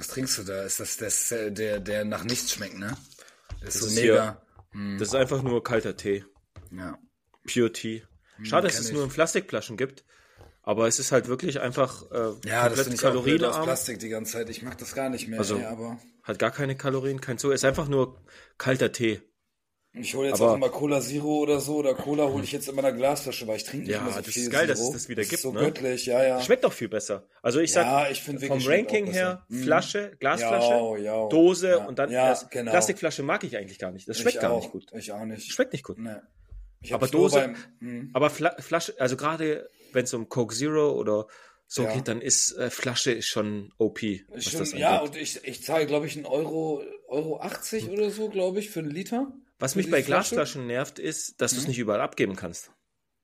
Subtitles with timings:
[0.00, 0.62] Was trinkst du da?
[0.62, 2.96] Ist das, das der, der nach nichts schmeckt, ne?
[3.62, 4.42] Das, ist so mega.
[4.72, 6.24] Hier, das ist einfach nur kalter Tee.
[6.70, 6.98] Ja.
[7.46, 8.02] Pure Tea.
[8.36, 8.94] Hm, Schade, dass es ich.
[8.94, 10.06] nur in Plastikflaschen gibt.
[10.62, 13.52] Aber es ist halt wirklich einfach äh, ja, das kalorienarm.
[13.52, 14.48] Auch Plastik die ganze Zeit.
[14.48, 15.38] Ich mag das gar nicht mehr.
[15.38, 17.52] Also ey, aber hat gar keine Kalorien, kein Zucker.
[17.52, 18.18] Ist einfach nur
[18.56, 19.20] kalter Tee.
[19.92, 22.68] Ich hole jetzt aber, auch immer Cola Zero oder so oder Cola hole ich jetzt
[22.68, 24.66] immer in einer Glasflasche, weil ich trinke nicht ja, mehr so das viel ist geil,
[24.66, 24.68] Zero.
[24.68, 25.42] dass es das wieder das gibt.
[25.42, 25.60] so ne?
[25.60, 26.40] göttlich, ja, ja.
[26.40, 27.26] Schmeckt doch viel besser.
[27.42, 29.64] Also ich sag, ja, ich vom Ranking her, mhm.
[29.64, 32.70] Flasche, Glasflasche, ja, ja, Dose ja, und dann ja, genau.
[32.70, 34.08] Plastikflasche mag ich eigentlich gar nicht.
[34.08, 34.60] Das schmeckt ich gar auch.
[34.60, 34.86] nicht gut.
[34.92, 35.52] Ich auch nicht.
[35.52, 35.98] Schmeckt nicht gut.
[35.98, 36.16] Nee.
[36.82, 38.10] Ich Aber Dose, beim, mhm.
[38.12, 41.26] aber Fla Flasche, also gerade wenn es um Coke Zero oder
[41.66, 41.94] so Ja.
[41.94, 44.00] geht, dann ist äh, Flasche ist schon OP.
[44.32, 48.60] Das ja, und ich, ich zahle, glaube ich, einen Euro, Euro 80 oder so, glaube
[48.60, 49.32] ich, für einen Liter.
[49.60, 50.34] Was mich bei Flasche.
[50.34, 51.68] Glasflaschen nervt, ist, dass du es Mhm.
[51.68, 52.72] nicht überall abgeben kannst.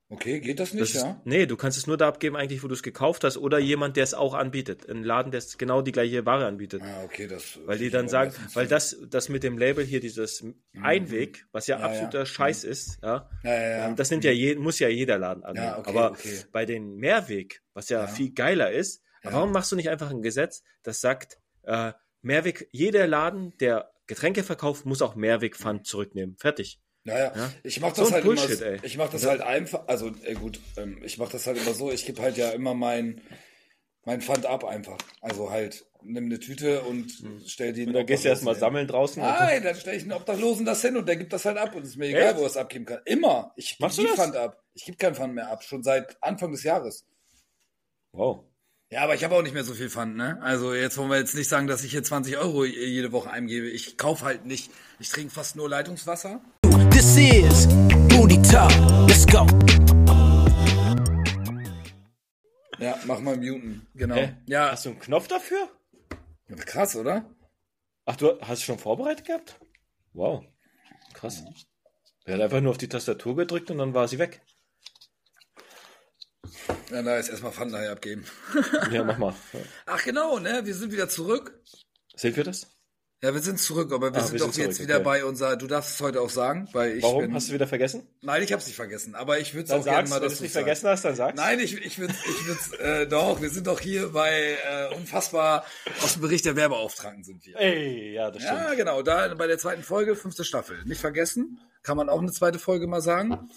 [0.08, 1.20] Okay, geht das Das nicht, ist, ja?
[1.24, 3.96] Nee, du kannst es nur da abgeben, eigentlich, wo du es gekauft hast, oder jemand,
[3.96, 4.88] der es auch anbietet.
[4.88, 6.80] Ein Laden, der genau die gleiche Ware anbietet.
[6.84, 7.58] Ah, okay, das.
[7.66, 10.44] Weil die dann sagen, weil das, das mit dem Label hier, dieses
[10.80, 11.82] Einweg, was ja, Mhm.
[11.82, 11.92] Ja, ja.
[11.92, 15.42] absoluter Scheiß ist, ja, Ja, ja, ähm, das nimmt ja je, muss ja jeder Laden
[15.42, 15.66] annehmen.
[15.66, 16.38] Ja, okay, aber okay.
[16.52, 20.62] bei den Mehrweg, was ja, viel geiler ist, warum machst du nicht einfach ein Gesetz,
[20.84, 26.36] das sagt, äh, Mehrweg, jeder Laden, der Getränke verkauft, muss auch Mehrwegpfand zurücknehmen.
[26.38, 26.80] Fertig.
[27.04, 27.32] Ja, ja.
[27.36, 27.52] Ja?
[27.62, 28.70] Ich mach So das ein halt Bullshit, immer.
[28.70, 28.80] ey.
[28.82, 29.84] Ich mach das halt einfach.
[29.86, 31.90] Also, ey, gut, ähm, ich mach das halt immer so.
[31.92, 33.20] Ich gebe halt ja immer mein,
[34.04, 34.98] mein Pfand ab einfach.
[35.20, 37.12] Also halt, nimm eine Tüte und
[37.46, 37.86] stell die.
[37.86, 39.22] Und dann gehst du erstmal sammeln draußen.
[39.22, 41.82] Nein, dann stelle ich einen Obdachlosen das hin und der gibt das halt ab und
[41.82, 42.36] es ist mir egal, Echt?
[42.38, 43.00] wo er es abgeben kann.
[43.04, 43.52] Immer.
[43.56, 44.08] Ich gebe nie?
[44.08, 44.62] Pfand ab.
[44.74, 45.62] Ich gebe kein Pfand mehr ab.
[45.62, 47.06] Schon seit Anfang des Jahres.
[48.12, 48.44] Wow.
[48.88, 50.40] Ja, aber ich habe auch nicht mehr so viel Pfand, ne?
[50.42, 53.66] Also jetzt wollen wir jetzt nicht sagen, dass ich hier 20 Euro jede Woche eingebe.
[53.68, 54.70] Ich kaufe halt nicht.
[55.00, 56.40] Ich trinke fast nur Leitungswasser.
[56.90, 57.66] This is
[58.08, 58.70] Booty Talk.
[59.08, 59.44] Let's go.
[62.78, 63.88] Ja, mach mal muten.
[63.96, 64.14] Genau.
[64.14, 64.36] Hä?
[64.46, 65.68] Ja, Hast du einen Knopf dafür?
[66.64, 67.24] krass, oder?
[68.04, 69.58] Ach, du hast es schon vorbereitet gehabt?
[70.12, 70.44] Wow.
[71.12, 71.42] Krass.
[72.24, 74.42] Er hat einfach nur auf die Tastatur gedrückt und dann war sie weg.
[76.90, 78.24] Ja, da ist erstmal Pfand nachher abgeben.
[78.92, 79.34] Ja, mach mal.
[79.86, 80.62] Ach genau, ne?
[80.64, 81.58] Wir sind wieder zurück.
[82.14, 82.68] Sehen wir das?
[83.22, 85.04] Ja, wir sind zurück, aber wir Ah, sind wir doch sind jetzt zurück, wieder okay.
[85.04, 85.56] bei unser.
[85.56, 87.22] Du darfst es heute auch sagen, weil ich Warum?
[87.22, 87.34] bin.
[87.34, 88.06] Hast du wieder vergessen?
[88.20, 90.34] Nein, ich hab's nicht vergessen, aber ich würde es auch gerne mal, wenn du dass
[90.34, 90.64] es nicht sagst.
[90.64, 93.40] vergessen hast, dann sagst Nein, ich, ich würde, ich würde, äh, doch.
[93.40, 95.64] Wir sind doch hier bei äh, unfassbar
[96.04, 97.58] aus dem Bericht der Werbeauftragten sind wir.
[97.58, 98.58] Ey, ja, das stimmt.
[98.60, 99.00] Ja, genau.
[99.02, 100.84] Da bei der zweiten Folge, fünfte Staffel.
[100.84, 101.58] Nicht vergessen.
[101.82, 103.48] Kann man auch eine zweite Folge mal sagen.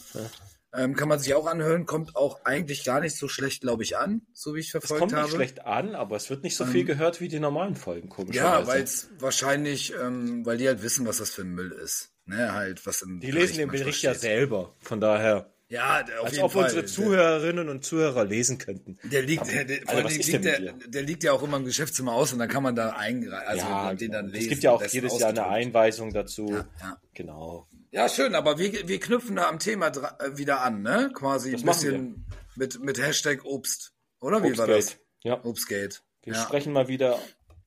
[0.71, 1.85] Ähm, kann man sich auch anhören.
[1.87, 4.99] Kommt auch eigentlich gar nicht so schlecht, glaube ich, an, so wie ich Es verfolgt
[4.99, 5.23] kommt habe.
[5.23, 8.15] nicht schlecht an, aber es wird nicht so viel gehört wie die normalen Folgen, Ja,
[8.15, 8.67] komischerweise.
[8.67, 12.11] weil es wahrscheinlich, ähm, weil die halt wissen, was das für ein Müll ist.
[12.25, 14.21] Ne, halt, was im Die lesen den Bericht ja steht.
[14.21, 14.75] selber.
[14.81, 16.63] Von daher, Ja, auf als jeden ob Fall.
[16.65, 18.99] unsere Zuhörerinnen und Zuhörer lesen könnten.
[19.01, 21.65] Der, der liegt, der, der, Alter, was liegt, der, der liegt ja auch immer im
[21.65, 24.33] Geschäftszimmer aus und dann kann man da ein, also ja, den dann genau.
[24.33, 24.43] lesen.
[24.45, 25.47] es gibt ja auch jedes Jahr eine.
[25.47, 26.49] Einweisung dazu.
[26.51, 26.97] Ja, ja.
[27.15, 27.67] Genau.
[27.91, 31.09] Ja, schön, aber wir, wir knüpfen da am Thema äh, wieder an, ne?
[31.13, 33.93] Quasi Das ein bisschen mit, mit Hashtag Obst.
[34.21, 34.75] Oder wie war Obstgate.
[34.75, 34.97] das?
[35.23, 35.43] Ja.
[35.43, 35.97] Obstgate.
[36.23, 36.41] Wir ja.
[36.43, 37.19] sprechen mal wieder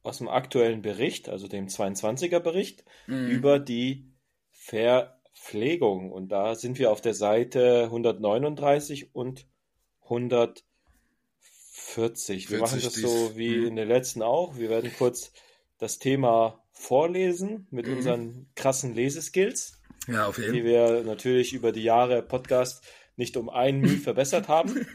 [0.02, 3.28] aus dem aktuellen Bericht, also dem 22er Bericht, Mhm.
[3.30, 4.12] über die
[4.50, 6.12] Verpflegung.
[6.12, 9.46] Und da sind wir auf der Seite 139 und
[10.08, 10.62] 140.
[12.50, 13.02] Wir 40, machen das dies.
[13.02, 13.66] so wie Mhm.
[13.66, 14.56] in den letzten auch.
[14.56, 15.32] Wir werden kurz
[15.78, 17.96] das Thema vorlesen mit Mhm.
[17.96, 20.68] unseren krassen Leseskills, ja, auf jeden die Fall.
[20.70, 22.84] wir natürlich über die Jahre Podcast
[23.16, 24.86] nicht um ein Mühe verbessert haben.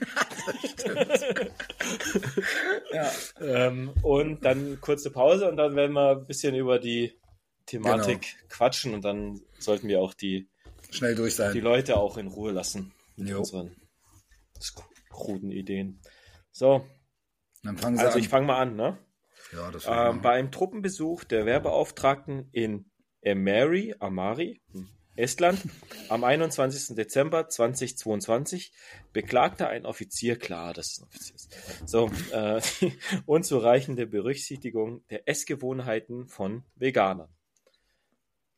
[2.93, 3.11] Ja.
[3.41, 7.19] Ähm, und dann kurze Pause und dann werden wir ein bisschen über die
[7.65, 8.45] Thematik Genau.
[8.49, 10.49] quatschen und dann sollten wir auch die,
[10.89, 11.53] Schnell durch sein.
[11.53, 13.39] die Leute auch in Ruhe lassen mit Jo.
[13.39, 13.75] unseren
[15.09, 15.99] kruden Ideen.
[16.51, 16.85] So,
[17.63, 18.23] Dann fangen sie also an.
[18.23, 18.75] ich fange mal an.
[18.75, 18.97] Ne?
[19.53, 22.89] ja, das Ähm, bei einem Truppenbesuch der Werbeauftragten in
[23.21, 25.59] Emari, Amari, hm, Estland,
[26.09, 26.95] am 21.
[26.95, 28.71] Dezember 2022
[29.13, 31.55] beklagte ein Offizier, klar, dass es ein Offizier ist,
[31.85, 32.61] so, äh,
[33.25, 37.29] unzureichende Berücksichtigung der Essgewohnheiten von Veganern.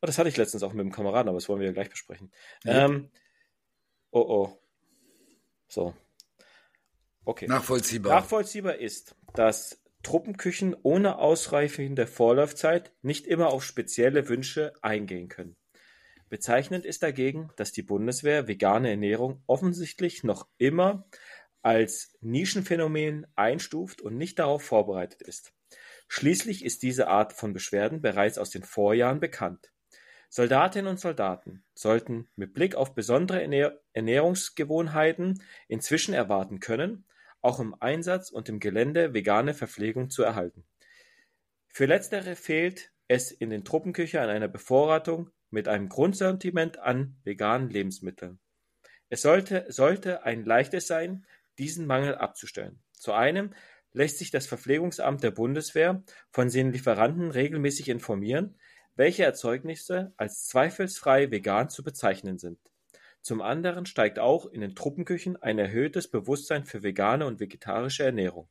[0.02, 1.90] Oh, das hatte ich letztens auch mit dem Kameraden, aber das wollen wir ja gleich
[1.90, 2.32] besprechen.
[2.64, 2.86] Ja.
[2.86, 3.10] Ähm,
[4.10, 4.58] oh, oh.
[5.68, 5.94] So.
[7.24, 7.46] Okay.
[7.46, 8.14] Nachvollziehbar.
[8.14, 15.56] Nachvollziehbar ist, dass Truppenküchen ohne ausreichende Vorlaufzeit nicht immer auf spezielle Wünsche eingehen können.
[16.30, 21.08] Bezeichnend ist dagegen, dass die Bundeswehr vegane Ernährung offensichtlich noch immer
[21.60, 25.52] als Nischenphänomen einstuft und nicht darauf vorbereitet ist.
[26.06, 29.72] Schließlich ist diese Art von Beschwerden bereits aus den Vorjahren bekannt.
[30.28, 37.04] Soldatinnen und Soldaten sollten mit Blick auf besondere Ernähr Ernährungsgewohnheiten inzwischen erwarten können,
[37.42, 40.64] auch im Einsatz und im Gelände vegane Verpflegung zu erhalten.
[41.66, 47.70] Für letztere fehlt es in den Truppenküche an einer Bevorratung mit einem Grundsortiment an veganen
[47.70, 48.38] Lebensmitteln.
[49.08, 51.26] Es sollte, sollte ein leichtes sein,
[51.58, 52.80] diesen Mangel abzustellen.
[52.92, 53.52] Zu einem
[53.92, 58.56] lässt sich das Verpflegungsamt der Bundeswehr von den Lieferanten regelmäßig informieren,
[58.94, 62.58] welche Erzeugnisse als zweifelsfrei vegan zu bezeichnen sind.
[63.22, 68.48] Zum anderen steigt auch in den Truppenküchen ein erhöhtes Bewusstsein für vegane und vegetarische Ernährung.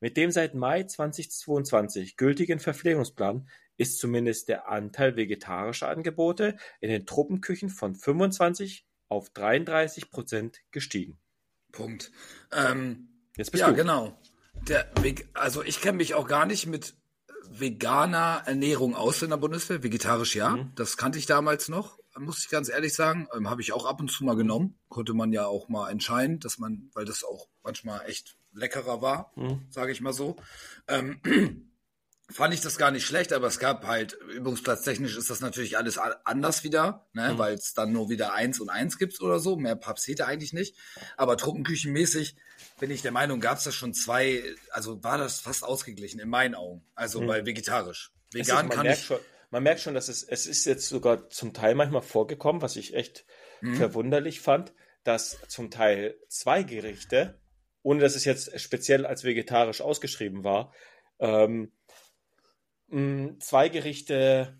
[0.00, 7.06] Mit dem seit Mai 2022 gültigen Verpflegungsplan ist zumindest der Anteil vegetarischer Angebote in den
[7.06, 11.18] Truppenküchen von 25 auf 33 Prozent gestiegen.
[11.72, 12.12] Punkt.
[12.52, 13.74] Ähm, Jetzt bist ja, du.
[13.76, 14.20] genau.
[14.68, 14.90] Der,
[15.34, 16.94] also ich kenne mich auch gar nicht mit
[17.50, 19.82] veganer Ernährung aus in der Bundeswehr.
[19.82, 20.72] Vegetarisch ja, Mhm.
[20.74, 23.28] das kannte ich damals noch, muss ich ganz ehrlich sagen.
[23.34, 24.78] Ähm, Habe ich auch ab und zu mal genommen.
[24.88, 29.32] Konnte man ja auch mal entscheiden, dass man, weil das auch manchmal echt leckerer war,
[29.36, 29.66] Mhm.
[29.70, 30.36] sage ich mal so.
[30.88, 31.67] Ähm,
[32.30, 35.98] fand ich das gar nicht schlecht, aber es gab halt, übungsplatztechnisch ist das natürlich alles
[35.98, 37.38] anders wieder, ne, Mhm.
[37.38, 39.56] weil es dann nur wieder eins und eins gibt oder so.
[39.56, 40.76] Mehr Papsete eigentlich nicht.
[41.16, 42.36] Aber truppenküchenmäßig
[42.80, 46.28] bin ich der Meinung, gab es da schon zwei, also war das fast ausgeglichen in
[46.28, 46.84] meinen Augen.
[46.94, 48.12] Also bei vegetarisch.
[48.12, 48.40] Mhm.
[48.40, 49.06] Es ist, Vegan man, kann merkt ich.
[49.06, 49.18] schon,
[49.50, 52.94] man merkt schon, dass es, es ist jetzt sogar zum Teil manchmal vorgekommen, was ich
[52.94, 53.24] echt
[53.60, 53.74] Mhm.
[53.76, 54.72] verwunderlich fand,
[55.02, 57.40] dass zum Teil zwei Gerichte,
[57.82, 60.72] ohne dass es jetzt speziell als vegetarisch ausgeschrieben war,
[61.18, 61.72] ähm,
[62.88, 64.58] mh, zwei Gerichte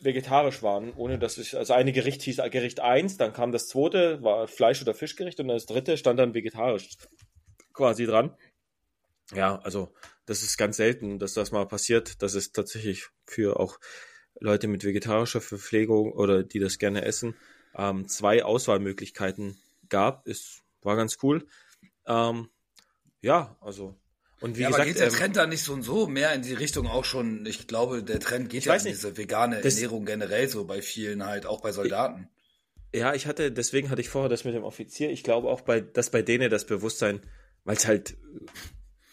[0.00, 4.22] vegetarisch waren, ohne dass ich, also eine Gericht hieß Gericht 1, dann kam das zweite,
[4.22, 6.88] war Fleisch- oder Fischgericht und das dritte stand dann vegetarisch
[7.72, 8.34] quasi dran.
[9.32, 9.92] Ja, also
[10.26, 12.22] das ist ganz selten, dass das mal passiert.
[12.22, 13.78] Das ist tatsächlich für auch
[14.40, 17.34] Leute mit vegetarischer Verpflegung oder die das gerne essen,
[17.74, 20.26] ähm, zwei Auswahlmöglichkeiten gab.
[20.26, 21.46] Es war ganz cool.
[22.06, 22.48] Ähm,
[23.20, 23.94] ja, also
[24.40, 26.32] und wie Ja, aber gesagt, geht der ähm, Trend da nicht so und so mehr
[26.34, 27.44] in die Richtung auch schon?
[27.46, 28.94] Ich glaube, der Trend geht ja in nicht.
[28.96, 32.28] diese vegane Das- Ernährung generell so bei vielen halt, auch bei Soldaten.
[32.92, 35.10] Ja, ich hatte, deswegen hatte ich vorher das mit dem Offizier.
[35.10, 37.20] Ich glaube auch bei, dass bei denen das Bewusstsein,
[37.64, 38.16] weil es halt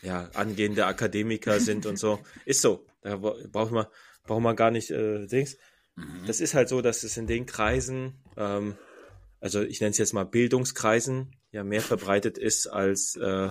[0.02, 2.86] ja angehende Akademiker sind und so, ist so.
[3.02, 3.86] Da bra- braucht man,
[4.24, 5.58] braucht man gar nicht äh, Dings.
[6.26, 8.76] Das ist halt so, dass es in den Kreisen, ähm,
[9.40, 13.50] also ich nenne es jetzt mal Bildungskreisen, ja mehr verbreitet ist als äh,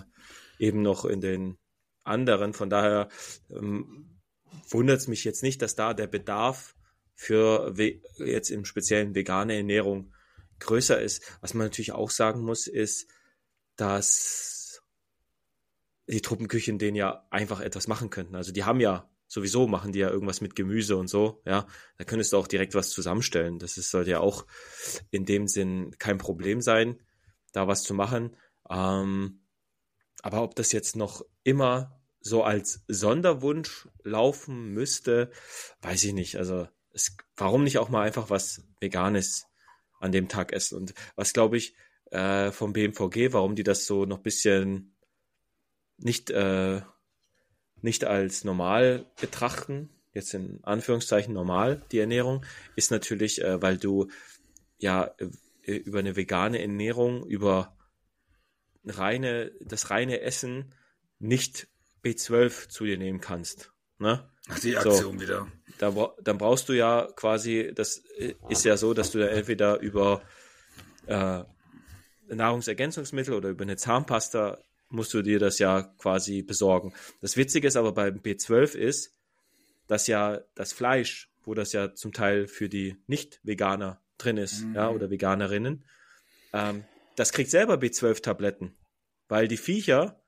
[0.59, 1.59] eben noch in den
[2.07, 2.53] anderen.
[2.53, 3.09] Von daher
[3.51, 4.21] ähm,
[4.69, 6.75] wundert es mich jetzt nicht, dass da der Bedarf
[7.15, 7.75] für
[8.19, 10.13] jetzt im speziellen vegane Ernährung
[10.61, 11.23] größer ist.
[11.41, 13.09] Was man natürlich auch sagen muss, ist,
[13.77, 14.83] dass
[16.07, 18.37] die Truppenküchen denen ja einfach etwas machen könnten.
[18.37, 21.67] Also die haben ja sowieso machen die ja irgendwas mit Gemüse und so, ja.
[21.99, 23.59] Da könntest du auch direkt was zusammenstellen.
[23.59, 24.47] Das ist, sollte ja auch
[25.11, 27.03] in dem Sinn kein Problem sein,
[27.53, 28.37] da was zu machen.
[28.71, 29.41] Ähm,
[30.23, 31.96] aber ob das jetzt noch immer
[32.27, 35.31] so als Sonderwunsch laufen müsste,
[35.83, 36.37] weiß ich nicht.
[36.37, 39.47] Also es, warum nicht auch mal einfach was Veganes
[40.01, 40.77] an dem Tag essen?
[40.77, 41.75] Und was glaube ich
[42.11, 44.97] äh, vom BMVG, warum die das so noch bisschen
[45.99, 46.83] nicht äh,
[47.83, 52.45] nicht als normal betrachten, jetzt in Anführungszeichen normal die Ernährung,
[52.75, 54.09] ist natürlich, äh, weil du
[54.79, 55.15] ja
[55.63, 57.77] äh, über eine vegane Ernährung, über
[58.85, 60.75] reine, das reine Essen
[61.19, 61.69] nicht
[62.07, 63.73] B12 zu dir nehmen kannst.
[63.99, 64.29] Ne?
[64.49, 64.79] Ach, die So.
[64.79, 65.47] Aktion wieder.
[65.79, 69.27] Da, bra- dann brauchst du ja quasi, das äh, ist ja so, dass du da
[69.27, 70.23] entweder über
[71.07, 71.43] äh,
[72.29, 74.59] Nahrungsergänzungsmittel oder über eine Zahnpasta
[74.89, 76.95] musst du dir das ja quasi besorgen.
[77.21, 79.15] Das Witzige ist aber beim B12 ist,
[79.89, 84.89] dass ja das Fleisch, wo das ja zum Teil für die Nicht-Veganer drin ist, ja,
[84.91, 85.85] oder Veganerinnen,
[86.53, 86.85] ähm,
[87.17, 88.77] das kriegt selber B12-Tabletten,
[89.29, 90.21] weil die Viecher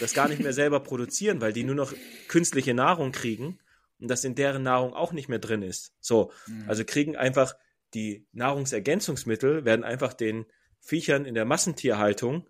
[0.00, 1.92] das gar nicht mehr selber produzieren, weil die nur noch
[2.28, 3.58] künstliche Nahrung kriegen
[3.98, 5.94] und das in deren Nahrung auch nicht mehr drin ist.
[6.00, 6.32] So,
[6.66, 7.56] also kriegen einfach
[7.94, 10.46] die Nahrungsergänzungsmittel, werden einfach den
[10.80, 12.46] Viechern in der Massentierhaltung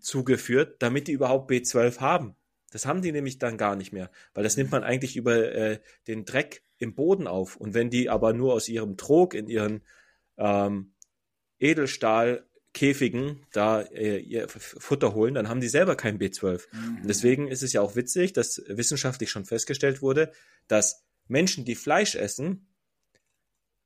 [0.00, 2.36] zugeführt, damit die überhaupt B12 haben.
[2.70, 5.80] Das haben die nämlich dann gar nicht mehr, weil das nimmt man eigentlich über äh,
[6.08, 7.56] den Dreck im Boden auf.
[7.56, 9.82] Und wenn die aber nur aus ihrem Trog in ihren
[10.36, 10.92] ähm,
[12.76, 16.66] Edelstahlkäfigen da äh, ihr Futter holen, dann haben die selber kein B12.
[17.00, 20.32] Und deswegen ist es ja auch witzig, dass wissenschaftlich schon festgestellt wurde,
[20.68, 22.68] dass Menschen, die Fleisch essen,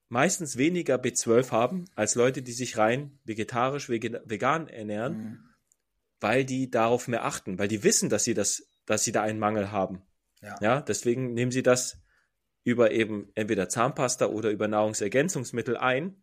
[0.09, 5.49] meistens weniger B12 haben als Leute, die sich rein vegetarisch, vege- vegan ernähren,
[6.20, 9.38] weil die darauf mehr achten, weil die wissen, dass sie das, dass sie da einen
[9.38, 10.02] Mangel haben.
[10.42, 10.56] Ja.
[10.61, 11.99] Ja, deswegen nehmen sie das
[12.64, 16.16] über eben entweder Zahnpasta oder über Nahrungsergänzungsmittel ein,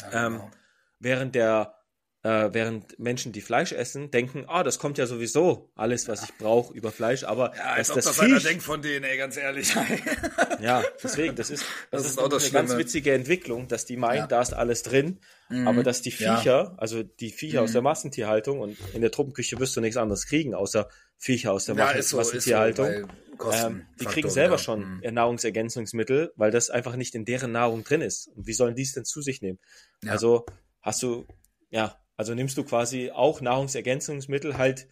[0.00, 0.50] Ja, ähm, genau.
[1.00, 1.74] Während der
[2.22, 6.36] äh, während Menschen, die Fleisch essen, denken, ah, das kommt ja sowieso alles, was ich
[6.36, 9.16] brauche über Fleisch, aber Ja, als dass ob das das einer denkt von denen, ey,
[9.16, 9.74] ganz ehrlich.
[10.60, 12.84] ja, deswegen, das ist, das, Das ist, auch das eine ganz Schlimme.
[12.84, 14.24] witzige Entwicklung, dass die meinen, Ja.
[14.24, 14.28] Mhm.
[14.28, 16.34] da ist alles drin, aber dass die Ja.
[16.34, 16.36] Mhm.
[16.36, 20.26] Viecher, also die Viecher aus der Massentierhaltung und in der Truppenküche wirst du nichts anderes
[20.26, 23.10] kriegen, außer Viecher aus der ja, Massen- so, so, Massentierhaltung.
[23.38, 25.14] Kosten- ähm, die kriegen selber schon Mhm.
[25.14, 28.28] Nahrungsergänzungsmittel, weil das einfach nicht in deren Nahrung drin ist.
[28.36, 29.58] Und wie sollen die es denn zu sich nehmen?
[30.04, 30.12] Ja.
[30.12, 30.44] Also
[30.82, 31.26] hast du,
[31.70, 34.86] ja, also nimmst du quasi auch Nahrungsergänzungsmittel halt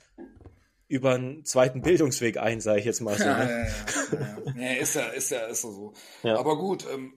[0.89, 3.25] über einen zweiten Bildungsweg ein, sage ich jetzt mal so.
[3.25, 3.51] Ja, ne?
[3.51, 4.53] ja, ja, ja.
[4.55, 5.71] Nee, ist ja, ist ja, ist so.
[5.73, 5.93] so.
[6.23, 6.39] Ja.
[6.39, 7.13] Aber gut, ähm,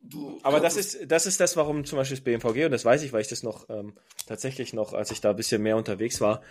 [0.00, 0.40] du.
[0.42, 3.12] Aber das ist, das ist das, warum zum Beispiel das BMVG, und das weiß ich,
[3.12, 3.94] weil ich das noch ähm,
[4.26, 6.42] tatsächlich noch, als ich da ein bisschen mehr unterwegs war,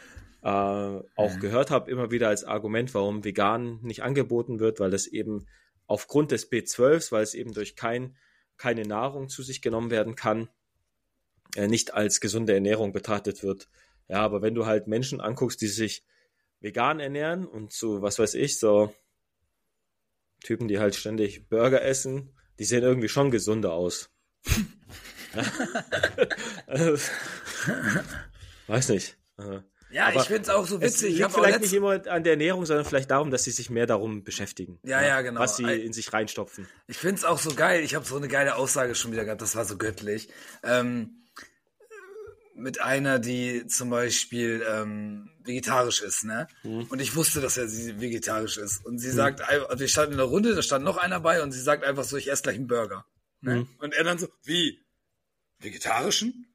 [0.41, 1.39] äh, auch Mhm.
[1.41, 5.45] gehört habe, immer wieder als Argument, warum vegan nicht angeboten wird, weil das eben
[5.87, 8.15] aufgrund des B12s, weil es eben durch kein,
[8.55, 10.47] keine Nahrung zu sich genommen werden kann,
[11.55, 13.69] nicht als gesunde Ernährung betrachtet wird.
[14.07, 16.03] Ja, aber wenn du halt Menschen anguckst, die sich
[16.59, 18.93] vegan ernähren und so, was weiß ich, so
[20.43, 24.09] Typen, die halt ständig Burger essen, die sehen irgendwie schon gesunder aus.
[28.67, 29.17] Weiß nicht.
[29.37, 31.13] Äh, Ja, aber ich find's auch so Es witzig.
[31.13, 33.87] Ich liegt vielleicht nicht immer an der Ernährung, sondern vielleicht darum, dass sie sich mehr
[33.87, 34.79] darum beschäftigen.
[34.83, 35.39] Ja, ja, genau.
[35.39, 36.67] Was sie in sich reinstopfen.
[36.87, 37.83] ich find's auch so geil.
[37.83, 39.41] Ich habe so eine geile Aussage schon wieder gehabt.
[39.41, 40.29] Das war so göttlich.
[40.63, 41.23] Ähm,
[42.59, 46.47] mit einer, die zum Beispiel ähm, vegetarisch ist, ne?
[46.63, 46.83] Mhm.
[46.89, 48.85] Und ich wusste, dass er sie vegetarisch ist.
[48.85, 51.41] Und sie sagt, ein- also wir standen in der Runde, da stand noch einer bei
[51.41, 53.05] und sie sagt einfach so, ich esse gleich einen Burger.
[53.41, 53.55] Ne?
[53.55, 53.67] Mhm.
[53.79, 54.85] Und er dann so, wie?
[55.59, 56.45] Vegetarischen?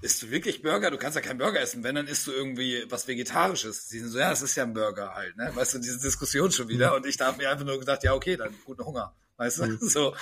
[0.00, 0.90] Isst du wirklich Burger?
[0.90, 1.84] Du kannst ja keinen Burger essen.
[1.84, 3.88] Wenn, dann isst du irgendwie was Vegetarisches.
[3.88, 5.50] Sie sind so, ja, das ist ja ein Burger halt, ne?
[5.54, 6.94] Weißt du, diese Diskussion schon wieder.
[6.96, 9.14] Und ich da hab mir einfach nur gedacht, ja, okay, dann guten Hunger.
[9.36, 9.78] Weißt du?
[9.80, 10.14] So,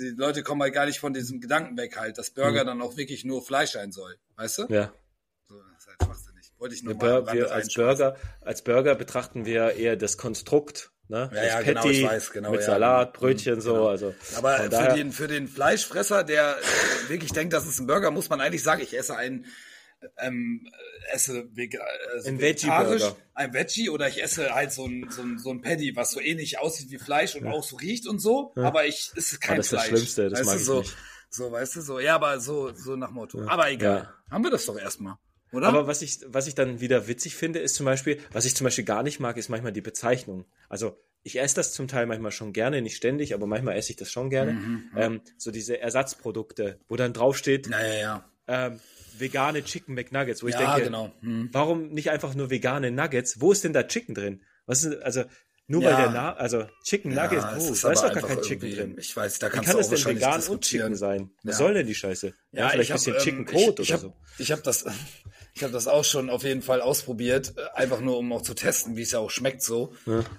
[0.00, 2.96] die Leute kommen halt gar nicht von diesem Gedanken weg halt, dass Burger dann auch
[2.96, 4.16] wirklich nur Fleisch sein soll.
[4.36, 4.66] Weißt du?
[4.68, 4.92] Ja.
[5.48, 6.52] So, das ist halt schwachsinnig.
[6.58, 7.72] Wollte ich nur Wir, mal wir als.
[7.74, 11.30] Burger, als Burger betrachten wir eher das Konstrukt, ne?
[11.34, 12.66] Ja, ja, genau, ich weiß, genau, mit ja.
[12.66, 13.88] Salat, Brötchen, so, Genau.
[13.88, 14.14] also.
[14.36, 18.10] Aber für daher- den, für den Fleischfresser, der äh, wirklich denkt, das ist ein Burger,
[18.10, 19.46] muss man eigentlich sagen, ich esse einen,
[20.18, 20.66] ähm,
[21.12, 21.80] esse vega,
[22.14, 23.16] also Ein vegetarisch, Veggie-Burger.
[23.34, 26.20] ein Veggie oder ich esse halt so ein, so ein, so ein Paddy, was so
[26.20, 29.54] ähnlich aussieht wie Fleisch und auch so riecht und so, aber ich, es ist kein
[29.54, 29.88] Ah, das ist das Fleisch.
[29.98, 30.96] Schlimmste, das weißt mag ich so, nicht.
[31.30, 33.42] so, weißt du, so, ja, aber so, so nach Motto.
[33.46, 34.08] Aber egal.
[34.28, 34.34] Ja.
[34.34, 35.16] Haben wir das doch erstmal.
[35.52, 35.66] Oder?
[35.66, 38.64] Aber was ich, was ich dann wieder witzig finde, ist zum Beispiel, was ich zum
[38.64, 40.44] Beispiel gar nicht mag, ist manchmal die Bezeichnung.
[40.68, 43.96] Also ich esse das zum Teil manchmal schon gerne, nicht ständig, aber manchmal esse ich
[43.96, 44.80] das schon gerne.
[44.96, 48.30] Ähm, so diese Ersatzprodukte, wo dann draufsteht, ja, ja, ja.
[48.46, 48.80] ähm,
[49.20, 51.12] vegane Chicken McNuggets, wo ich Ja, denke, genau.
[51.20, 51.48] Hm.
[51.52, 53.40] warum nicht einfach nur vegane Nuggets?
[53.40, 54.42] Wo ist denn da Chicken drin?
[54.66, 55.24] Was ist, also
[55.66, 55.90] nur Ja.
[55.90, 58.72] weil der Na also Chicken Nuggets, Ja, es ist Da ist doch gar kein Chicken
[58.74, 58.96] drin.
[58.98, 60.62] Ich weiß, da Wie kann du auch denn vegan und.
[60.62, 61.30] Chicken sein?
[61.44, 61.58] Was Ja.
[61.58, 62.32] soll denn die Scheiße?
[62.52, 64.16] Ja, vielleicht ein bisschen ähm, Chicken Code ich, ich oder hab, so.
[64.38, 64.84] Ich habe das,
[65.54, 68.96] ich habe das auch schon auf jeden Fall ausprobiert, einfach nur um auch zu testen,
[68.96, 69.92] wie es ja auch schmeckt so.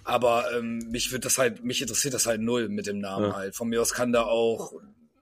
[0.03, 3.55] Aber ähm, mich wird das halt, mich interessiert das halt null mit dem Namen halt.
[3.55, 4.73] Von mir aus kann da auch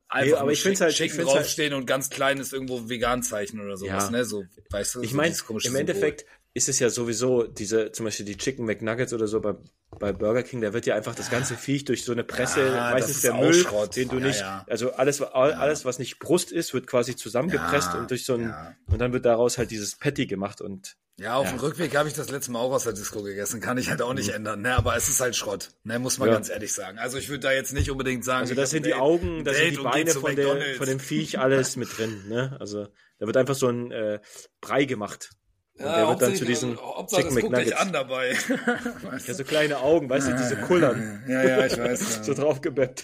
[0.10, 2.40] einfach aber nur ich find's Chicken- halt- ich Chicken find's halt- draufstehen und ganz klein
[2.40, 4.12] ist irgendwo Vegan-Zeichen oder sowas, Ja.
[4.12, 4.26] ne?
[4.26, 5.02] So, weißt du?
[5.02, 5.80] Ich so meine, im Symbol.
[5.80, 9.54] Endeffekt ist es ja sowieso diese, zum Beispiel die Chicken McNuggets oder so bei,
[10.00, 12.76] bei Burger King, da wird ja einfach das ganze Viech durch so eine Presse, Ja,
[12.76, 13.96] das meistens ist der Müll, Schrott.
[13.96, 14.66] den du Ja, nicht, ja.
[14.68, 18.56] also alles, alles, was nicht Brust ist, wird quasi zusammengepresst und durch so ein,
[18.88, 21.52] und dann wird daraus halt dieses Patty gemacht und Ja, auf Ja.
[21.52, 23.60] dem Rückweg habe ich das letzte Mal auch aus der Disco gegessen.
[23.60, 24.74] Kann ich halt auch nicht ändern, ne?
[24.78, 26.00] Aber es ist halt Schrott, ne?
[26.00, 26.36] Muss man Ja.
[26.36, 26.98] ganz ehrlich sagen.
[26.98, 28.40] Also ich würde da jetzt nicht unbedingt sagen.
[28.44, 31.38] Also das sind die Augen, da ein sind die Beine von, der, von dem Viech
[31.38, 32.24] alles mit drin.
[32.30, 32.56] Ne?
[32.62, 32.88] Also
[33.18, 34.22] da wird einfach so ein äh,
[34.62, 35.32] Brei gemacht.
[35.80, 37.72] Und Ja, der wird dann zu diesen Hauptsache, Chicken McNuggets.
[37.74, 38.36] an dabei.
[39.28, 41.24] Ja, so kleine Augen, weißt du, diese Kullern.
[41.28, 42.18] ja, ja, ich weiß.
[42.18, 42.24] Ja.
[42.24, 43.04] So draufgebeppt.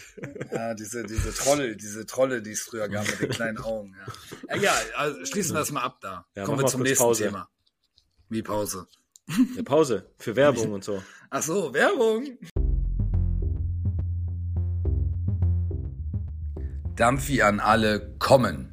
[0.51, 3.95] Ja, diese, diese Trolle, diese Trolle, die es früher gab mit den kleinen Augen.
[4.47, 6.25] Ja, Egal, also schließen wir das mal ab da.
[6.35, 7.23] Ja, Kommen wir zum nächsten Pause.
[7.25, 7.47] Thema.
[8.29, 8.87] Wie Pause?
[9.53, 11.01] Eine Pause für Werbung und so.
[11.29, 12.37] Ach so, Werbung.
[16.95, 18.71] Dampfi an alle kommen.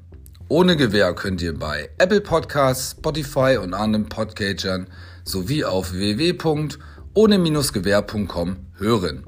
[0.53, 4.87] Ohne Gewähr könnt ihr bei Apple Podcasts, Spotify und anderen Podcatchern
[5.25, 9.25] sowie auf www.ohne-gewehr.com hören.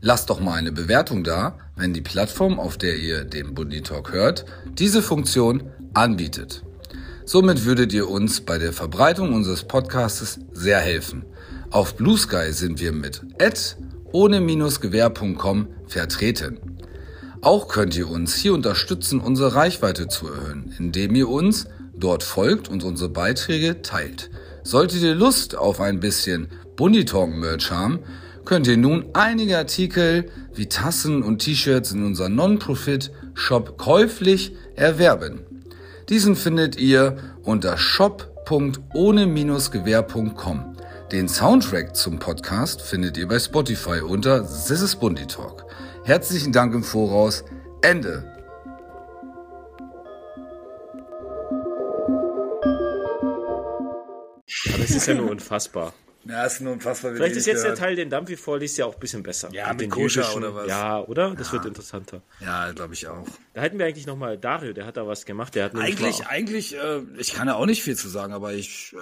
[0.00, 4.10] Lasst doch mal eine Bewertung da, wenn die Plattform, auf der ihr den Bundy Talk
[4.10, 5.62] hört, diese Funktion
[5.94, 6.64] anbietet.
[7.24, 11.24] Somit würdet ihr uns bei der Verbreitung unseres Podcastes sehr helfen.
[11.70, 13.22] Auf Blue Sky sind wir mit
[14.10, 16.58] ohne-gewehr.com vertreten.
[17.44, 22.70] Auch könnt ihr uns hier unterstützen, unsere Reichweite zu erhöhen, indem ihr uns dort folgt
[22.70, 24.30] und unsere Beiträge teilt.
[24.62, 27.98] Solltet ihr Lust auf ein bisschen Bunditalk Merch haben,
[28.46, 35.40] könnt ihr nun einige Artikel wie Tassen und T-Shirts in unserem Non-Profit Shop käuflich erwerben.
[36.08, 40.76] Diesen findet ihr unter shop.ohne-gewehr.com.
[41.12, 45.66] Den Soundtrack zum Podcast findet ihr bei Spotify unter This is Bundy Talk.
[46.06, 47.44] Herzlichen Dank im Voraus.
[47.80, 48.30] Ende.
[54.74, 55.94] Aber es ist ja nur unfassbar.
[56.26, 57.12] Ja, ist nur unfassbar.
[57.14, 57.78] Vielleicht ist jetzt der gehört.
[57.78, 59.50] Teil, den Dampfi vorliest, ja auch ein bisschen besser.
[59.52, 60.68] Ja, mit den Koscher oder was?
[60.68, 61.34] Ja, oder?
[61.34, 62.22] Das wird interessanter.
[62.40, 63.26] Ja, glaube ich auch.
[63.52, 65.54] Da hätten wir eigentlich nochmal Dario, der hat da was gemacht.
[65.54, 68.94] Der hat Eigentlich, eigentlich, äh, ich kann ja auch nicht viel zu sagen, aber ich,
[68.94, 68.96] äh,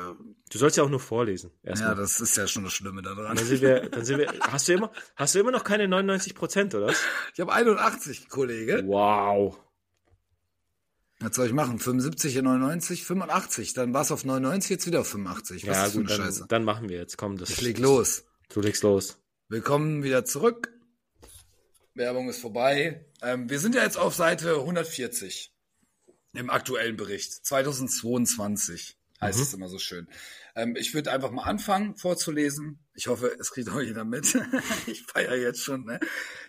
[0.50, 1.50] du sollst ja auch nur vorlesen.
[1.62, 3.36] Ja, das ist ja schon das Schlimme daran.
[3.36, 6.34] Dann sind wir, dann sind wir, hast du immer, hast du immer noch keine 99
[6.34, 6.92] Prozent, oder?
[7.34, 8.82] Ich habe 81, Kollege.
[8.86, 9.58] Wow.
[11.22, 11.78] Was soll ich machen?
[11.78, 13.74] 75 in 99, 85.
[13.74, 15.68] Dann war es auf 99, jetzt wieder auf 85.
[15.68, 16.38] Was ja, ist für eine gut, Scheiße?
[16.40, 17.16] dann, dann machen wir jetzt.
[17.16, 18.24] Komm, das Ich leg los.
[18.48, 19.18] Du legst los.
[19.48, 20.72] Willkommen wieder zurück.
[21.94, 23.06] Werbung ist vorbei.
[23.22, 25.54] Ähm, wir sind ja jetzt auf Seite 140
[26.32, 27.32] im aktuellen Bericht.
[27.46, 30.08] 2022 heißt es immer so schön.
[30.56, 32.81] Ähm, ich würde einfach mal anfangen vorzulesen.
[32.94, 34.38] Ich hoffe, es kriegt auch jeder mit.
[34.86, 35.84] ich feiere jetzt schon.
[35.84, 35.98] Ne?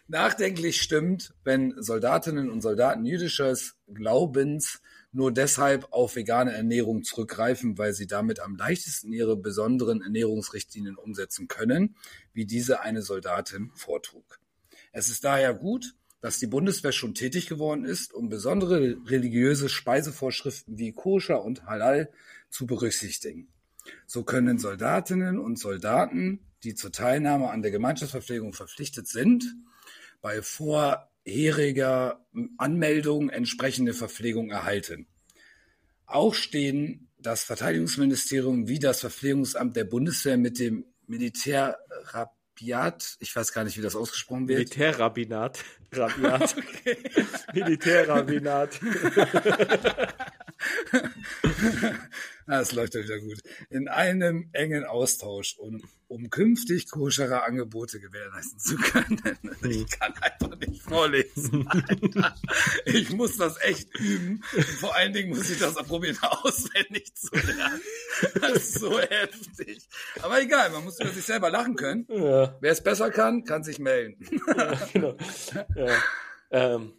[0.08, 4.82] Nachdenklich stimmt, wenn Soldatinnen und Soldaten jüdisches Glaubens
[5.14, 11.48] nur deshalb auf vegane Ernährung zurückgreifen, weil sie damit am leichtesten ihre besonderen Ernährungsrichtlinien umsetzen
[11.48, 11.96] können,
[12.34, 14.40] wie diese eine Soldatin vortrug.
[14.92, 20.78] Es ist daher gut, dass die Bundeswehr schon tätig geworden ist, um besondere religiöse Speisevorschriften
[20.78, 22.10] wie Koscher und Halal
[22.50, 23.52] zu berücksichtigen.
[24.06, 29.44] So können Soldatinnen und Soldaten, die zur Teilnahme an der Gemeinschaftsverpflegung verpflichtet sind,
[30.22, 32.25] bei vorheriger
[32.58, 35.08] Anmeldung entsprechende Verpflegung erhalten.
[36.06, 43.63] Auch stehen das Verteidigungsministerium wie das Verpflegungsamt der Bundeswehr mit dem Militärrabiat, ich weiß gar
[43.63, 45.63] nicht, wie das ausgesprochen wird, Militärrabbinat.
[45.92, 46.56] Rabiat.
[47.54, 48.80] Militärrabbinat.
[48.82, 50.08] Ah,
[52.48, 53.39] das läuft ja wieder gut.
[53.70, 59.22] In einem engen Austausch, um, um künftig koschere Angebote gewährleisten zu können.
[59.63, 61.67] Ich kann einfach nicht vorlesen.
[61.67, 62.36] Alter.
[62.86, 64.44] Ich muss das echt üben.
[64.55, 67.81] Und vor allen Dingen muss ich das probieren, auswendig zu lernen.
[68.42, 69.88] Das ist so heftig.
[70.22, 72.05] Aber egal, man muss über sich selber lachen können.
[72.09, 74.18] Ja, Wer es besser kann, kann sich melden.
[74.92, 75.16] genau.
[75.75, 76.03] Ja.
[76.51, 76.94] Ähm,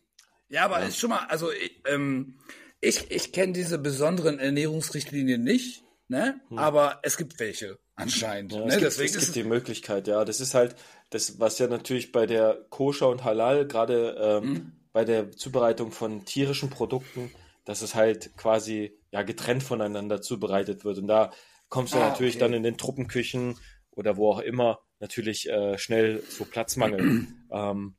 [0.48, 2.38] Ja, aber ist schon mal, also ich, ähm,
[2.84, 6.40] ich, ich kenne diese besonderen Ernährungsrichtlinien nicht, ne?
[6.56, 8.52] Aber es gibt welche anscheinend.
[8.52, 8.58] Hm.
[8.60, 8.72] Ja, ne?
[8.72, 10.24] es gibt, Deswegen es gibt die Möglichkeit, ja.
[10.24, 10.76] Das ist halt
[11.10, 14.72] das, was ja natürlich bei der Koscher und Halal, gerade ähm, Mhm.
[14.92, 17.30] bei der Zubereitung von tierischen Produkten,
[17.64, 20.98] dass es halt quasi ja getrennt voneinander zubereitet wird.
[20.98, 21.32] Und da
[21.68, 22.44] kommst du Ah, natürlich okay.
[22.44, 23.56] dann in den Truppenküchen
[23.92, 27.26] oder wo auch immer natürlich äh, schnell zu Platzmangel.
[27.50, 27.96] ähm,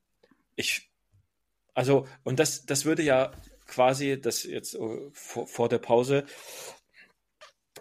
[0.55, 0.89] ich,
[1.73, 3.31] also, und das, das würde ja
[3.65, 6.25] quasi, das jetzt äh, vor, vor der Pause,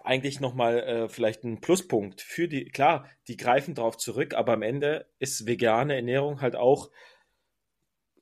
[0.03, 4.63] eigentlich nochmal äh, vielleicht ein Pluspunkt für die, klar, die greifen drauf zurück, aber am
[4.63, 6.91] Ende ist vegane Ernährung halt auch,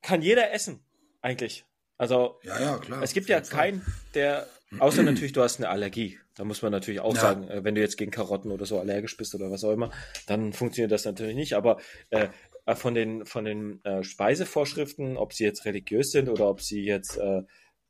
[0.01, 0.85] kann jeder essen,
[1.21, 1.65] eigentlich.
[1.97, 3.01] Also, ja, ja, klar.
[3.03, 4.47] es gibt ja keinen, der,
[4.79, 6.19] außer natürlich, du hast eine Allergie.
[6.35, 7.21] Da muss man natürlich auch Ja.
[7.21, 9.91] sagen, äh, wenn du jetzt gegen Karotten oder so allergisch bist oder was auch immer,
[10.27, 11.53] dann funktioniert das natürlich nicht.
[11.53, 11.77] Aber
[12.09, 12.29] äh,
[12.65, 16.83] äh, von den, von den äh, Speisevorschriften, ob sie jetzt religiös sind oder ob sie
[16.83, 17.41] jetzt äh,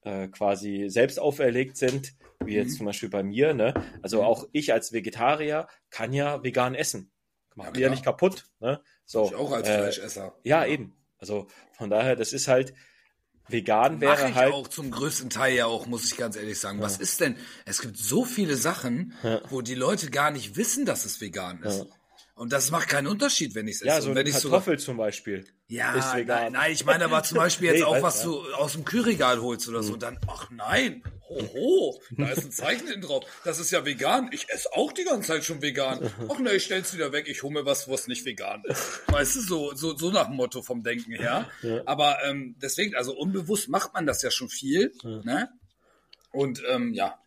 [0.02, 2.14] äh, quasi selbst auferlegt sind,
[2.46, 2.78] wie jetzt Mhm.
[2.78, 3.74] zum Beispiel bei mir, ne?
[4.02, 4.24] Also Mhm.
[4.26, 7.12] auch ich als Vegetarier kann ja vegan essen.
[7.56, 8.82] Macht Ja, ja nicht kaputt, ne?
[9.06, 10.34] So, Ich auch als äh, Fleischesser.
[10.44, 10.98] ja, eben.
[11.20, 12.74] Also von daher, das ist halt,
[13.48, 14.54] vegan wäre ich halt.
[14.54, 16.82] auch zum größten Teil ja auch, muss ich ganz ehrlich sagen.
[16.82, 17.36] Was ist denn?
[17.66, 19.42] Es gibt so viele Sachen, Ja.
[19.50, 21.80] wo die Leute gar nicht wissen, dass es vegan ist.
[21.80, 21.86] Ja.
[22.36, 23.88] Und das macht keinen Unterschied, wenn ich es esse.
[23.90, 25.46] Ja, so eine wenn ich sogar- Kartoffel zum Beispiel.
[25.68, 26.26] Ja, ist vegan.
[26.26, 28.30] Nein, nein, ich meine aber zum Beispiel jetzt Nee, auch, was ja.
[28.30, 28.34] Mhm.
[28.34, 29.96] du aus dem Kühlregal holst oder so.
[29.98, 33.24] Dann, ach nein, hoho, da ist ein Zeichen drauf.
[33.44, 34.30] Das ist ja vegan.
[34.34, 36.12] Ich esse auch die ganze Zeit schon vegan.
[36.28, 37.28] Ach ne, ich stell's wieder weg.
[37.28, 39.02] Ich hole mir was, was nicht vegan ist.
[39.08, 41.48] Weißt du, so, so, so nach dem Motto vom Denken her.
[41.86, 44.92] Aber ähm, deswegen, also unbewusst macht man das ja schon viel.
[45.04, 45.50] Ne?
[46.32, 47.20] Und ähm, ja.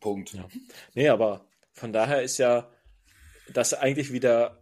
[0.00, 0.32] Punkt.
[0.32, 0.46] Ja.
[0.94, 2.70] Nee, aber von daher ist ja
[3.52, 4.58] das eigentlich wieder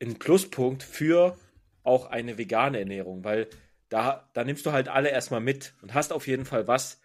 [0.00, 1.36] ein Pluspunkt für
[1.82, 3.48] auch eine vegane Ernährung, weil
[3.88, 7.00] da, da nimmst du halt alle erstmal mit und hast auf jeden Fall was,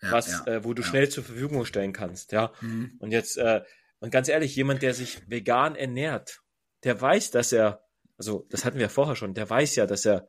[0.00, 0.88] Ja, was, ja, äh, wo du ja.
[0.88, 2.52] schnell zur Verfügung stellen kannst, ja.
[2.60, 2.92] Mhm.
[3.00, 3.62] Und jetzt, äh,
[3.98, 6.40] und ganz ehrlich, jemand, der sich vegan ernährt,
[6.84, 7.84] der weiß, dass er,
[8.16, 10.28] also das hatten wir ja vorher schon, der weiß ja, dass er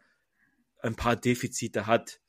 [0.82, 2.20] ein paar Defizite hat,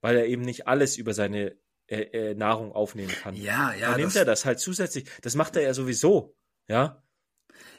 [0.00, 1.56] weil er eben nicht alles über seine
[1.86, 3.34] äh, äh, Nahrung aufnehmen kann.
[3.34, 3.90] Ja, ja.
[3.90, 5.08] Dann nimmt das- er das halt zusätzlich.
[5.22, 6.34] Das macht er ja sowieso,
[6.68, 7.02] ja.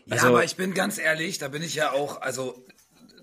[0.05, 2.65] Ja, Also- aber ich bin ganz ehrlich, da bin ich ja auch, also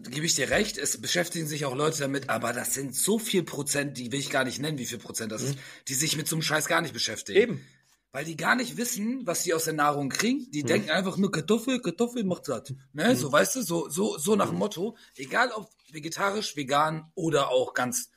[0.09, 3.42] gebe ich dir recht, es beschäftigen sich auch Leute damit, aber das sind so viel
[3.42, 6.29] Prozent, die will ich gar nicht nennen, wie viel Prozent das ist, die sich mit
[6.29, 7.40] so einem Scheiß gar nicht beschäftigen.
[7.40, 7.66] Eben.
[8.12, 10.50] Weil die gar nicht wissen, was sie aus der Nahrung kriegen.
[10.52, 12.72] Die denken einfach nur Kartoffel, Kartoffel macht satt.
[12.92, 13.14] Ne?
[13.16, 17.74] So, weißt du, so, so, so nach dem Motto, egal ob vegetarisch, vegan oder auch
[17.74, 18.11] ganz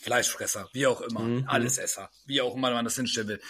[0.00, 3.40] Fleischfresser, wie auch immer, Allesesser, wie auch immer man das hinstellen will.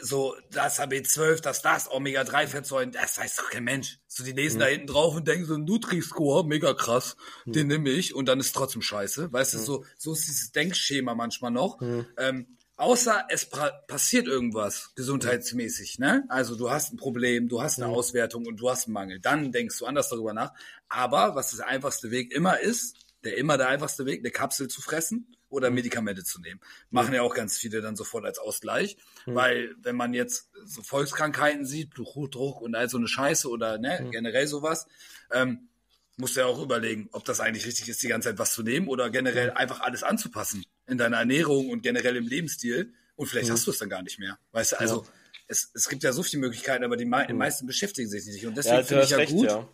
[0.00, 3.98] So, das HB12, das, das, Omega-3-Fettsäuren, das weiß doch kein Mensch.
[4.06, 8.14] So, die lesen da hinten drauf und denken so, Nutri-Score, mega krass, den nehme ich
[8.14, 9.32] und dann ist trotzdem scheiße.
[9.32, 11.80] Weißt du, so, so ist dieses Denkschema manchmal noch.
[12.16, 13.48] Ähm, außer es
[13.86, 16.24] passiert irgendwas gesundheitsmäßig, ne?
[16.28, 19.20] Also du hast ein Problem, du hast eine Auswertung und du hast einen Mangel.
[19.20, 20.52] Dann denkst du anders darüber nach.
[20.88, 24.80] Aber was der einfachste Weg immer ist, der immer der einfachste Weg, eine Kapsel zu
[24.80, 26.60] fressen oder Medikamente zu nehmen.
[26.90, 28.96] Machen ja auch ganz viele dann sofort als Ausgleich.
[29.26, 34.08] Weil wenn man jetzt so Volkskrankheiten sieht, Blutdruck und all so eine Scheiße oder ne,
[34.10, 34.86] generell sowas,
[35.32, 35.68] ähm,
[36.16, 38.62] musst du ja auch überlegen, ob das eigentlich richtig ist, die ganze Zeit was zu
[38.62, 42.92] nehmen oder generell einfach alles anzupassen in deiner Ernährung und generell im Lebensstil.
[43.14, 44.38] Und vielleicht hast du es dann gar nicht mehr.
[44.52, 45.06] Weißt du, also
[45.48, 48.46] es, es gibt ja so viele Möglichkeiten, aber die mei meisten beschäftigen sich nicht.
[48.46, 49.46] Und deswegen Ja, du finde ich ja recht, gut.
[49.48, 49.68] ja.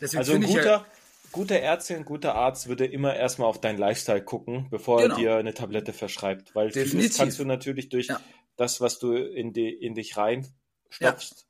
[0.00, 0.86] Deswegen Also ein finde ich ja, guter,
[1.32, 5.14] guter Ärztin, ein guter Arzt würde immer erstmal auf deinen Lifestyle gucken, bevor Genau.
[5.14, 6.54] er dir eine Tablette verschreibt.
[6.54, 7.16] Weil vieles Definitiv.
[7.16, 8.20] kannst du natürlich durch Ja.
[8.56, 11.46] das, was du in, die, in dich reinstopfst,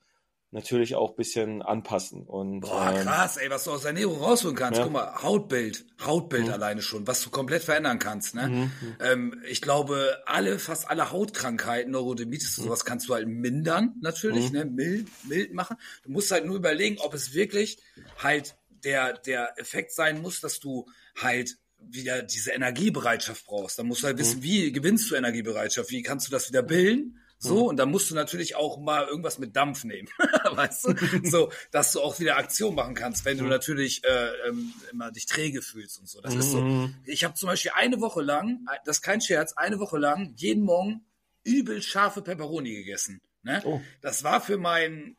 [0.50, 2.22] natürlich auch ein bisschen anpassen.
[2.26, 4.78] Und Boah, ähm, krass, ey, was du aus der Ernährung rausholen kannst.
[4.78, 4.84] Ja.
[4.84, 6.52] Guck mal, Hautbild, Hautbild Mhm.
[6.54, 8.34] alleine schon, was du komplett verändern kannst.
[8.34, 8.70] Ne?
[9.00, 12.62] Ähm, ich glaube, alle, fast alle Hautkrankheiten, Neurodermitis Mhm.
[12.62, 14.64] und sowas kannst du halt mindern, natürlich, ne?
[14.64, 15.76] mild, mild machen.
[16.02, 17.78] Du musst halt nur überlegen, ob es wirklich
[18.16, 20.86] halt der, der Effekt sein muss, dass du
[21.16, 23.78] halt wieder diese Energiebereitschaft brauchst.
[23.78, 24.20] Da musst du halt Mhm.
[24.20, 27.18] wissen, wie gewinnst du Energiebereitschaft, wie kannst du das wieder bilden.
[27.40, 27.62] So, Mhm.
[27.68, 30.08] und dann musst du natürlich auch mal irgendwas mit Dampf nehmen.
[30.52, 30.94] weißt du?
[31.24, 33.50] So, dass du auch wieder Aktion machen kannst, wenn du Mhm.
[33.50, 36.20] natürlich äh, ähm, immer dich träge fühlst und so.
[36.20, 36.60] Das ist so.
[36.60, 36.96] Mhm.
[37.04, 40.64] Ich habe zum Beispiel eine Woche lang, das ist kein Scherz, eine Woche lang jeden
[40.64, 41.04] Morgen
[41.44, 43.20] übel scharfe Peperoni gegessen.
[43.44, 43.62] Ne?
[43.64, 43.80] Oh.
[44.00, 45.16] Das war für meinen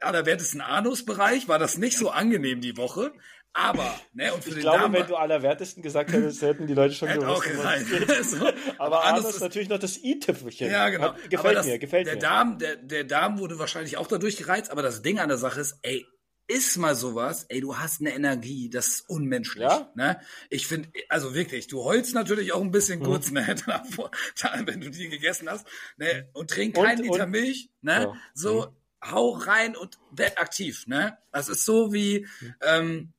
[0.00, 3.12] allerwertesten Anusbereich, war das nicht so angenehm die Woche.
[3.54, 6.72] Aber, ne, und für ich den glaube, Darm wenn du allerwertesten gesagt hättest, hätten die
[6.72, 8.30] Leute schon gewusst.
[8.30, 8.46] so.
[8.78, 10.70] Aber Anus Anus ist natürlich noch das i-Tüpfelchen.
[10.70, 11.08] Ja, genau.
[11.12, 12.20] Hat, gefällt das, mir, gefällt der mir.
[12.20, 15.60] Darm, der, der Darm wurde wahrscheinlich auch dadurch gereizt, aber das Ding an der Sache
[15.60, 16.06] ist, ey,
[16.48, 19.62] ist mal sowas, ey, du hast eine Energie, das ist unmenschlich.
[19.62, 19.90] Ja?
[19.96, 20.18] Ne?
[20.48, 23.04] Ich finde, also wirklich, du heulst natürlich auch ein bisschen Mhm.
[23.04, 25.66] kurz, ne, davor, da, wenn du die gegessen hast,
[25.98, 28.12] ne, und trink keinen Liter und- Milch, ne, Ja.
[28.34, 31.18] so, hau rein und werd aktiv, ne.
[31.32, 32.26] Das ist so wie,
[32.60, 33.12] ähm,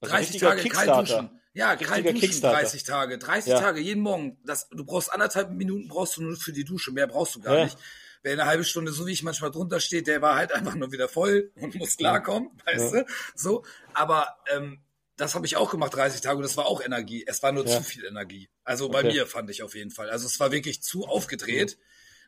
[0.00, 1.40] Also 30 richtiger Tage kalt duschen.
[1.54, 2.60] Ja, kalt duschen, Kickstarter.
[2.60, 3.18] 30 Tage.
[3.18, 3.60] 30 Ja.
[3.60, 4.38] Tage jeden Morgen.
[4.44, 6.92] Das, du brauchst anderthalb Minuten brauchst du nur für die Dusche.
[6.92, 7.64] Mehr brauchst du gar Ja.
[7.64, 7.76] nicht.
[8.22, 10.92] Wer eine halbe Stunde, so wie ich manchmal drunter steht, der war halt einfach nur
[10.92, 13.02] wieder voll und muss klarkommen, weißt Ja.
[13.02, 13.06] du?
[13.34, 13.64] So.
[13.94, 14.80] Aber ähm,
[15.16, 17.24] das habe ich auch gemacht, 30 Tage, und das war auch Energie.
[17.26, 18.48] Es war nur zu viel Energie.
[18.64, 19.08] Also bei Okay.
[19.12, 20.08] mir fand ich auf jeden Fall.
[20.08, 21.78] Also es war wirklich zu aufgedreht.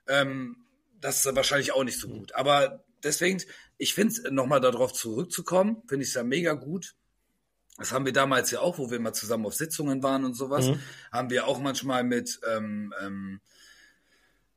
[0.07, 0.64] Ähm,
[1.05, 2.35] das ist wahrscheinlich auch nicht so gut.
[2.35, 3.43] Aber deswegen,
[3.77, 6.95] ich finde es, nochmal darauf zurückzukommen, finde ich es ja mega gut.
[7.77, 10.67] Das haben wir damals ja auch, wo wir mal zusammen auf Sitzungen waren und sowas,
[10.67, 10.81] Mhm.
[11.13, 13.41] haben wir auch manchmal mit ähm, ähm,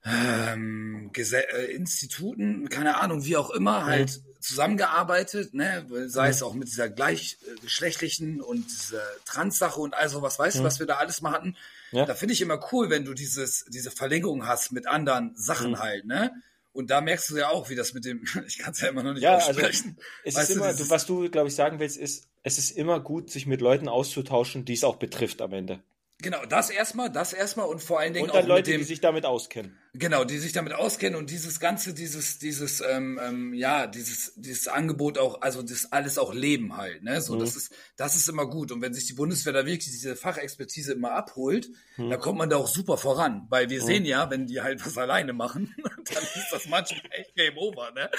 [0.05, 5.85] ähm, äh, Instituten, keine Ahnung, wie auch immer, halt zusammengearbeitet, ne?
[6.07, 10.79] sei es auch mit dieser gleichgeschlechtlichen und dieser Trans-Sache und all sowas, weißt du, was
[10.79, 11.57] wir da alles mal hatten?
[11.91, 12.05] Ja.
[12.05, 16.05] Da finde ich immer cool, wenn du dieses, diese Verlängerung hast mit anderen Sachen halt,
[16.05, 16.31] ne?
[16.73, 19.01] Und da merkst du ja auch, wie das mit dem, ich kann es ja immer
[19.01, 19.97] noch nicht Ja, also aussprechen.
[20.23, 22.99] es Weißt ist immer, du, was du, glaube ich, sagen willst, ist, es ist immer
[22.99, 25.79] gut, sich mit Leuten auszutauschen, die es auch betrifft am Ende.
[26.19, 28.81] Genau, das erstmal, das erstmal und vor allen Dingen Und dann auch Leute, mit dem,
[28.81, 29.77] die sich damit auskennen.
[29.99, 34.67] Genau, die sich damit auskennen und dieses ganze, dieses, dieses, ähm, ähm, ja, dieses, dieses
[34.67, 37.19] Angebot auch, also das alles auch leben halt, ne?
[37.21, 38.71] So, das ist, das ist immer gut.
[38.71, 42.57] Und wenn sich die Bundeswehr da wirklich diese Fachexpertise immer abholt, dann kommt man da
[42.57, 43.47] auch super voran.
[43.49, 45.73] Weil wir sehen ja, wenn die halt was alleine machen,
[46.13, 48.09] dann ist das manchmal echt Game Over, ne?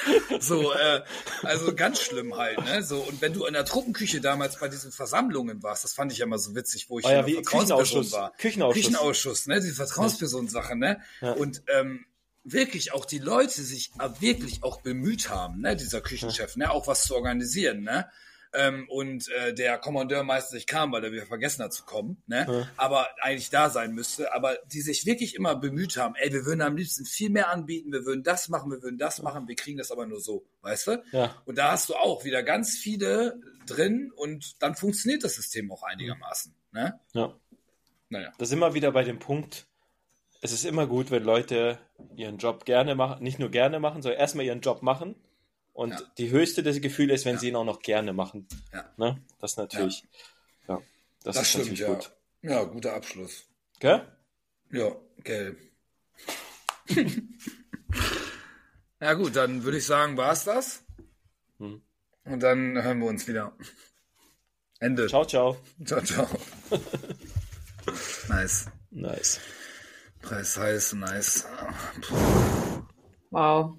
[0.40, 1.02] So, äh,
[1.42, 2.82] also ganz schlimm halt, ne?
[2.82, 6.18] So, und wenn du in der Truppenküche damals bei diesen Versammlungen warst, das fand ich
[6.18, 8.12] ja immer so witzig, wo ich Ah ja, wie Vertrauensperson Küchenausschuss.
[8.12, 8.32] war.
[8.36, 8.82] Küchenausschuss.
[8.82, 9.60] Küchenausschuss, ne?
[9.60, 11.00] Diese Vertrauensperson-Sache, ne?
[11.20, 12.04] Und ähm,
[12.44, 16.86] wirklich auch die Leute sich äh, wirklich auch bemüht haben, ne, dieser Küchenchef, ne, auch
[16.86, 18.08] was zu organisieren, ne.
[18.54, 22.22] Ähm, und äh, der Kommandeur meistens nicht kam, weil er wieder vergessen hat zu kommen,
[22.26, 22.66] ne?
[22.78, 24.32] Aber eigentlich da sein müsste.
[24.32, 27.92] Aber die sich wirklich immer bemüht haben, ey, wir würden am liebsten viel mehr anbieten,
[27.92, 30.86] wir würden das machen, wir würden das machen, wir kriegen das aber nur so, weißt
[30.86, 31.04] du?
[31.12, 31.34] Ja.
[31.44, 35.82] Und da hast du auch wieder ganz viele drin und dann funktioniert das System auch
[35.82, 36.98] einigermaßen, ne?
[37.12, 37.38] Ja.
[38.08, 38.32] Naja.
[38.38, 39.67] Da sind wir wieder bei dem Punkt,
[40.40, 41.78] es ist immer gut, wenn Leute
[42.16, 45.16] ihren Job gerne machen, nicht nur gerne machen, sondern erstmal ihren Job machen.
[45.72, 46.00] Und Ja.
[46.18, 48.46] die höchste des Gefühls ist, wenn sie ihn auch noch gerne machen.
[48.72, 48.92] Ja.
[48.96, 49.22] Ne?
[49.40, 50.04] Das natürlich.
[50.66, 50.80] Ja,
[51.22, 51.94] das, Das ist stimmt, natürlich ja.
[51.94, 52.10] gut.
[52.42, 53.44] Ja, guter Abschluss.
[53.78, 54.06] Gell?
[54.70, 55.58] Ja, gelb.
[59.00, 60.84] ja gut, dann würde ich sagen, war's das.
[61.58, 61.82] Hm.
[62.24, 63.56] Und dann hören wir uns wieder.
[64.80, 65.06] Ende.
[65.08, 65.56] Ciao, ciao.
[65.84, 66.00] ciao.
[66.02, 66.28] ciao.
[68.28, 68.66] nice.
[68.90, 69.40] Nice.
[70.20, 71.46] Preis heiß, nice.
[73.30, 73.76] Wow.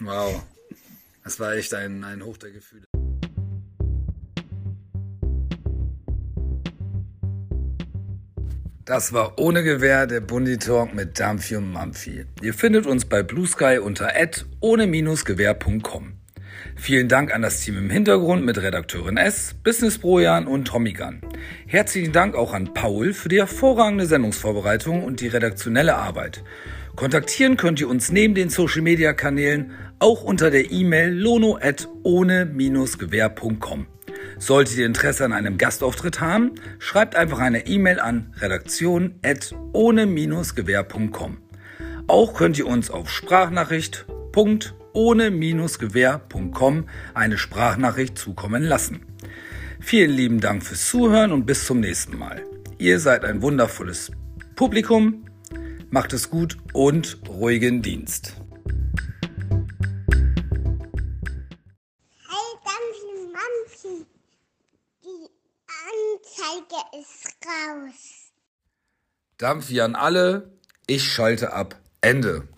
[0.00, 0.42] Wow.
[1.24, 2.84] Das war echt ein, ein Hoch der Gefühle.
[8.84, 12.26] Das war ohne Gewehr der Bundi Talk mit Dampfi und Mampfi.
[12.42, 14.10] Ihr findet uns bei Blue Sky unter
[14.60, 16.21] ohne-gewehr.com.
[16.76, 21.20] Vielen Dank an das Team im Hintergrund mit Redakteurin S, Business Brojan und Tommy Gunn.
[21.66, 26.42] Herzlichen Dank auch an Paul für die hervorragende Sendungsvorbereitung und die redaktionelle Arbeit.
[26.96, 31.58] Kontaktieren könnt ihr uns neben den Social Media Kanälen auch unter der E-Mail lono
[32.02, 33.86] ohne-gewehr.com.
[34.38, 39.14] Solltet ihr Interesse an einem Gastauftritt haben, schreibt einfach eine E-Mail an redaktion
[39.72, 41.38] ohne-gewehr.com.
[42.08, 43.08] Auch könnt ihr uns auf
[44.92, 49.06] Sprachnachricht.ohne-gewehr.com eine Sprachnachricht zukommen lassen.
[49.80, 52.44] Vielen lieben Dank fürs Zuhören und bis zum nächsten Mal.
[52.78, 54.12] Ihr seid ein wundervolles
[54.54, 55.24] Publikum.
[55.90, 58.36] Macht es gut und ruhigen Dienst.
[62.28, 64.06] Hey, Dampfi, Mampfi.
[65.04, 65.28] Die
[65.88, 68.32] Anzeige ist raus.
[69.38, 70.52] Dampf wie an alle.
[70.86, 71.80] Ich schalte ab.
[72.00, 72.48] Ende.